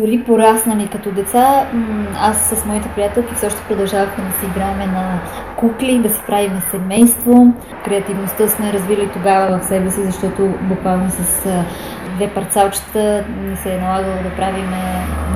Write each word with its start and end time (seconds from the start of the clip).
дори 0.00 0.22
пораснали 0.24 0.88
като 0.88 1.10
деца, 1.10 1.66
аз 2.20 2.48
с 2.48 2.64
моите 2.64 2.88
приятелки 2.88 3.34
все 3.34 3.46
още 3.46 3.60
продължавахме 3.68 4.24
да 4.24 4.40
си 4.40 4.46
играем 4.46 4.78
на 4.78 5.20
кукли, 5.56 5.98
да 5.98 6.08
си 6.08 6.20
правим 6.26 6.62
семейство. 6.70 7.54
Креативността 7.84 8.48
сме 8.48 8.72
развили 8.72 9.08
тогава 9.12 9.58
в 9.58 9.64
себе 9.64 9.90
си, 9.90 10.02
защото 10.02 10.54
буквално 10.62 11.10
с 11.10 11.46
две 12.16 12.28
парцалчета 12.28 13.24
ни 13.42 13.56
се 13.56 13.74
е 13.74 13.78
налагало 13.78 14.16
да 14.22 14.36
правим 14.36 14.70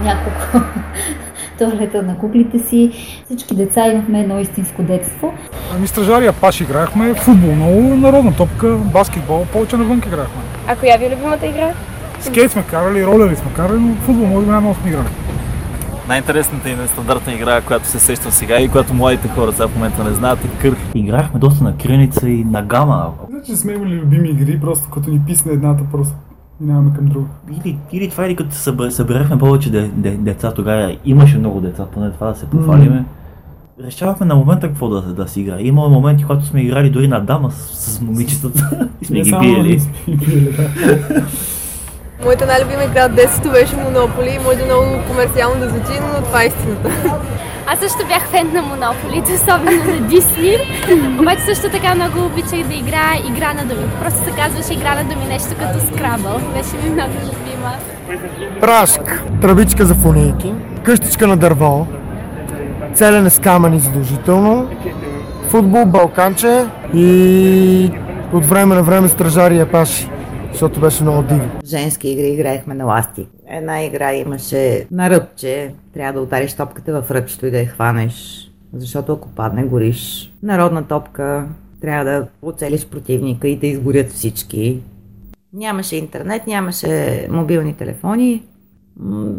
няколко 0.03 0.69
туалета 1.59 2.03
на 2.03 2.19
куклите 2.19 2.59
си. 2.59 2.91
Всички 3.25 3.55
деца 3.55 3.87
имахме 3.89 4.21
едно 4.21 4.39
истинско 4.39 4.83
детство. 4.83 5.35
Ами 5.75 5.87
стражария 5.87 6.33
паш 6.33 6.61
играхме, 6.61 7.15
футбол 7.15 7.55
много, 7.55 7.81
народна 7.81 8.37
топка, 8.37 8.77
баскетбол, 8.77 9.45
повече 9.53 9.77
навън 9.77 9.99
играхме. 10.07 10.43
А 10.67 10.77
коя 10.77 10.97
ви 10.97 11.05
е 11.05 11.11
любимата 11.11 11.47
игра? 11.47 11.73
Скейт 12.25 12.51
сме 12.51 12.63
карали, 12.63 13.07
ролери 13.07 13.37
сме 13.37 13.53
карали, 13.57 13.81
но 13.81 13.95
футбол 13.95 14.27
може 14.27 14.47
би 14.47 14.53
най-много 14.53 14.75
сме 14.75 14.91
играли. 14.91 15.09
Най-интересната 16.09 16.71
и 16.71 16.77
нестандартна 16.77 17.33
игра, 17.33 17.61
която 17.61 17.87
се 17.87 17.99
сещам 17.99 18.33
сега 18.33 18.61
и 18.61 18.69
която 18.69 18.95
младите 18.95 19.29
хора 19.29 19.53
сега 19.53 19.69
в 19.69 19.75
момента 19.75 20.05
не 20.05 20.11
знаят 20.11 20.45
е 20.45 20.49
кър. 20.61 20.77
Играхме 20.95 21.41
доста 21.41 21.65
на 21.65 21.77
креница 21.77 22.29
и 22.29 22.45
на 22.45 22.63
гама. 22.63 23.11
Значи 23.31 23.57
сме 23.57 23.73
имали 23.73 23.95
любими 23.95 24.29
игри, 24.29 24.61
просто 24.61 24.91
като 24.91 25.11
ни 25.11 25.21
писне 25.27 25.53
едната, 25.53 25.85
просто 25.93 26.15
минаваме 26.61 26.91
към 26.97 27.07
друга. 27.07 27.27
Или, 27.51 27.79
или 27.93 28.11
това 28.11 28.27
или 28.27 28.37
като 28.37 28.55
събирахме 28.91 29.39
повече 29.39 29.71
де, 29.71 29.91
де, 29.95 30.11
деца, 30.11 30.53
тогава 30.53 30.97
имаше 31.05 31.39
много 31.39 31.61
деца, 31.61 31.87
поне 31.95 32.11
това 32.11 32.27
да 32.27 32.35
се 32.35 32.47
похвалиме. 32.47 33.05
Mm. 33.81 33.85
Решавахме 33.87 34.27
на 34.27 34.35
момента 34.35 34.69
какво 34.69 34.89
да, 34.89 35.01
да 35.01 35.29
си 35.29 35.41
играе. 35.41 35.63
Има 35.63 35.89
моменти, 35.89 36.25
когато 36.25 36.47
сме 36.47 36.61
играли 36.61 36.91
дори 36.91 37.09
на 37.09 37.21
дама 37.21 37.51
с, 37.51 37.97
с 37.97 38.01
момичетата 38.01 38.89
и 39.01 39.05
сме 39.05 39.21
ги 39.21 39.35
биели. 39.41 39.81
Моята 42.25 42.47
най-любима 42.47 42.85
игра 42.85 43.07
от 43.07 43.15
детството 43.15 43.51
беше 43.51 43.77
Монополи. 43.77 44.39
Може 44.45 44.65
много 44.65 44.85
комерциално 45.09 45.61
да 45.61 45.69
звучи, 45.69 46.01
но 46.01 46.23
това 46.23 46.43
е 46.43 46.47
истината. 46.47 46.91
Аз 47.67 47.79
също 47.79 48.07
бях 48.07 48.23
фен 48.29 48.53
на 48.53 48.63
Монополите, 48.63 49.33
особено 49.33 49.85
на 49.85 50.09
Дисни. 50.09 50.57
Обаче 51.21 51.41
също 51.41 51.71
така 51.71 51.95
много 51.95 52.27
обичах 52.27 52.69
да 52.69 52.75
играя 52.75 53.17
игра 53.29 53.55
на 53.55 53.65
думи. 53.65 53.87
Просто 54.03 54.25
се 54.25 54.31
казваше 54.31 54.73
игра 54.73 54.95
на 54.95 55.05
думи, 55.05 55.27
нещо 55.29 55.49
като 55.59 55.87
скрабъл. 55.87 56.41
Беше 56.55 56.77
ми 56.85 56.91
много 56.91 57.13
любима. 57.13 57.73
Прашк, 58.61 59.23
тръбичка 59.41 59.87
за 59.87 59.95
фунийки, 59.95 60.53
къщичка 60.83 61.27
на 61.27 61.37
дърво, 61.37 61.87
целене 62.95 63.31
с 63.31 63.39
камъни 63.39 63.81
задължително, 63.81 64.69
футбол, 65.49 65.85
балканче 65.85 66.65
и 66.95 67.91
от 68.33 68.47
време 68.47 68.75
на 68.75 68.83
време 68.83 69.09
стражария 69.09 69.71
паши, 69.71 70.09
защото 70.55 70.81
беше 70.81 71.03
много 71.03 71.23
диво. 71.23 71.49
Женски 71.65 72.09
игри 72.09 72.27
играехме 72.27 72.75
на 72.75 72.85
ластик. 72.85 73.29
Една 73.51 73.85
игра 73.85 74.15
имаше 74.15 74.87
на 74.91 75.11
ръбче. 75.11 75.75
Трябва 75.95 76.13
да 76.13 76.21
удариш 76.21 76.55
топката 76.55 77.03
в 77.03 77.11
ръбчето 77.11 77.47
и 77.47 77.51
да 77.51 77.59
я 77.59 77.67
хванеш. 77.67 78.51
Защото 78.73 79.13
ако 79.13 79.29
падне, 79.29 79.65
гориш. 79.65 80.33
Народна 80.43 80.85
топка. 80.85 81.47
Трябва 81.81 82.05
да 82.05 82.27
оцелиш 82.43 82.87
противника 82.87 83.49
и 83.49 83.57
да 83.57 83.67
изгорят 83.67 84.11
всички. 84.11 84.81
Нямаше 85.53 85.97
интернет, 85.97 86.47
нямаше 86.47 87.27
мобилни 87.31 87.75
телефони. 87.75 88.43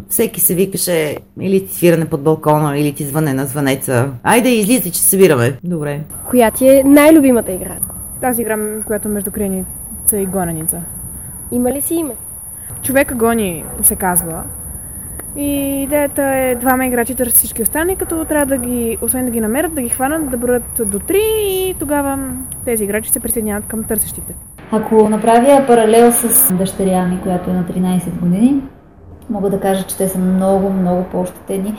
Всеки 0.08 0.40
се 0.40 0.54
викаше 0.54 1.16
или 1.40 1.66
ти 1.66 1.74
свиране 1.74 2.04
под 2.04 2.22
балкона, 2.22 2.78
или 2.78 2.92
ти 2.92 3.04
звъне 3.04 3.34
на 3.34 3.46
звънеца. 3.46 4.10
Айде, 4.22 4.48
излизай, 4.48 4.92
че 4.92 5.00
се 5.00 5.08
събираме. 5.08 5.58
Добре. 5.64 6.00
Коя 6.30 6.50
ти 6.50 6.68
е 6.68 6.82
най-любимата 6.86 7.52
игра? 7.52 7.76
Тази 8.20 8.42
игра, 8.42 8.82
която 8.86 9.08
е 9.08 9.10
между 9.10 9.30
креница 9.30 10.18
и 10.18 10.26
гоненица. 10.26 10.82
Има 11.52 11.72
ли 11.72 11.80
си 11.80 11.94
име? 11.94 12.14
Човека 12.82 13.14
гони 13.14 13.64
се 13.82 13.96
казва. 13.96 14.44
И 15.36 15.82
идеята 15.82 16.22
е 16.22 16.54
двама 16.54 16.86
играчи 16.86 17.14
търсят 17.14 17.36
всички 17.36 17.62
останали, 17.62 17.96
като 17.96 18.24
трябва 18.24 18.46
да 18.46 18.56
ги, 18.56 18.98
освен 19.02 19.24
да 19.24 19.30
ги 19.30 19.40
намерят, 19.40 19.74
да 19.74 19.82
ги 19.82 19.88
хванат, 19.88 20.30
да 20.30 20.36
броят 20.36 20.80
до 20.86 20.98
три 20.98 21.22
и 21.48 21.74
тогава 21.78 22.18
тези 22.64 22.84
играчи 22.84 23.10
се 23.10 23.20
присъединяват 23.20 23.66
към 23.66 23.84
търсещите. 23.84 24.34
Ако 24.72 25.08
направя 25.08 25.64
паралел 25.66 26.12
с 26.12 26.52
дъщеря 26.54 27.06
ми, 27.06 27.20
която 27.22 27.50
е 27.50 27.52
на 27.52 27.64
13 27.64 28.20
години, 28.20 28.62
мога 29.30 29.50
да 29.50 29.60
кажа, 29.60 29.86
че 29.86 29.96
те 29.96 30.08
са 30.08 30.18
много, 30.18 30.70
много 30.70 31.04
по-щетени 31.04 31.74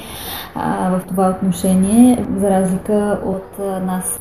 а, 0.55 0.89
в 0.89 1.01
това 1.07 1.29
отношение, 1.29 2.25
за 2.37 2.49
разлика 2.49 3.19
от 3.25 3.59
нас. 3.85 4.19